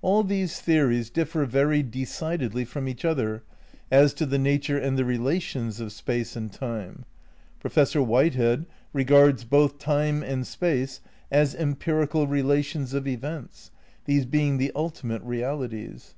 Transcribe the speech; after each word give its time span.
All 0.00 0.22
these 0.22 0.58
theories 0.58 1.10
differ 1.10 1.44
very 1.44 1.82
decidedly 1.82 2.64
from 2.64 2.88
each 2.88 3.04
other 3.04 3.42
as 3.90 4.14
to 4.14 4.24
the 4.24 4.38
nature 4.38 4.78
and 4.78 4.96
the 4.96 5.04
relations 5.04 5.80
of 5.80 5.92
Space 5.92 6.34
and 6.34 6.50
Time. 6.50 7.04
Professor 7.58 8.00
Whitehead 8.02 8.64
regards 8.94 9.44
both 9.44 9.78
Time 9.78 10.22
and 10.22 10.46
Space 10.46 11.02
as 11.30 11.54
empirical 11.54 12.26
relations 12.26 12.94
of 12.94 13.06
events, 13.06 13.70
these 14.06 14.24
being 14.24 14.56
the 14.56 14.72
ultimate 14.74 15.20
realities. 15.24 16.14